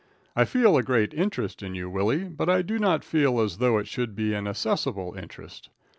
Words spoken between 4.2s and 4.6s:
an